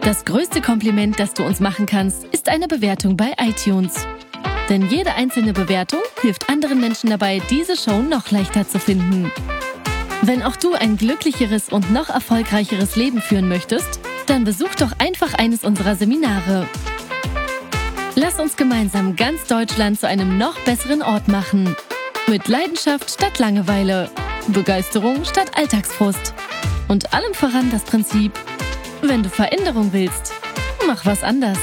Das 0.00 0.24
größte 0.24 0.62
Kompliment, 0.62 1.20
das 1.20 1.34
du 1.34 1.44
uns 1.44 1.60
machen 1.60 1.84
kannst, 1.84 2.24
ist 2.28 2.48
eine 2.48 2.66
Bewertung 2.66 3.14
bei 3.14 3.34
iTunes. 3.38 4.06
Denn 4.70 4.88
jede 4.88 5.16
einzelne 5.16 5.52
Bewertung 5.52 6.00
hilft 6.22 6.48
anderen 6.48 6.80
Menschen 6.80 7.10
dabei, 7.10 7.42
diese 7.50 7.76
Show 7.76 8.00
noch 8.00 8.30
leichter 8.30 8.66
zu 8.66 8.78
finden. 8.78 9.30
Wenn 10.22 10.42
auch 10.42 10.56
du 10.56 10.72
ein 10.72 10.96
glücklicheres 10.96 11.68
und 11.68 11.92
noch 11.92 12.08
erfolgreicheres 12.08 12.96
Leben 12.96 13.20
führen 13.20 13.50
möchtest, 13.50 14.00
dann 14.26 14.44
besuch 14.44 14.74
doch 14.76 14.92
einfach 14.98 15.34
eines 15.34 15.64
unserer 15.64 15.96
Seminare. 15.96 16.66
Lass 18.14 18.38
uns 18.38 18.56
gemeinsam 18.56 19.16
ganz 19.16 19.46
Deutschland 19.46 19.98
zu 19.98 20.06
einem 20.06 20.38
noch 20.38 20.58
besseren 20.60 21.02
Ort 21.02 21.28
machen. 21.28 21.76
Mit 22.28 22.48
Leidenschaft 22.48 23.10
statt 23.10 23.38
Langeweile, 23.38 24.10
Begeisterung 24.48 25.24
statt 25.24 25.50
Alltagsfrust 25.56 26.34
und 26.88 27.12
allem 27.12 27.34
voran 27.34 27.70
das 27.70 27.82
Prinzip, 27.82 28.32
wenn 29.02 29.22
du 29.22 29.28
Veränderung 29.28 29.92
willst, 29.92 30.32
mach 30.86 31.04
was 31.04 31.22
anders. 31.22 31.58